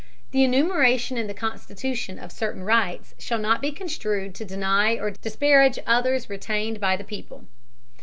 The 0.31 0.43
enumeration 0.43 1.15
in 1.15 1.27
the 1.27 1.33
Constitution, 1.35 2.17
of 2.17 2.31
certain 2.31 2.63
rights, 2.63 3.13
shall 3.19 3.37
not 3.37 3.61
be 3.61 3.71
construed 3.71 4.33
to 4.33 4.43
deny 4.43 4.95
or 4.95 5.11
disparage 5.11 5.77
others 5.85 6.27
retained 6.27 6.79
by 6.79 6.95
the 6.95 7.03
people. 7.03 7.45